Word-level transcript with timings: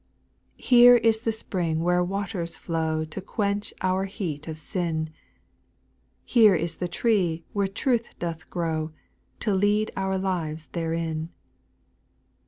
2. 0.57 0.63
Here 0.65 0.95
is 0.95 1.21
the 1.21 1.31
spring 1.31 1.83
where 1.83 2.03
waters 2.03 2.55
flow 2.55 3.05
To 3.05 3.21
quench 3.21 3.71
our 3.83 4.05
heat 4.05 4.47
of 4.47 4.57
sin; 4.57 5.11
Here 6.25 6.55
is 6.55 6.77
the 6.77 6.87
tree 6.87 7.45
where 7.53 7.67
truth 7.67 8.17
doth 8.17 8.49
grow, 8.49 8.93
To 9.41 9.53
lead 9.53 9.91
our 9.95 10.17
lives 10.17 10.69
therein. 10.71 11.29